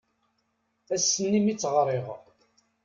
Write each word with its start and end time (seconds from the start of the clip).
Ass-n 0.95 1.33
mi 1.41 1.53
tt-ɣriɣ. 1.55 2.07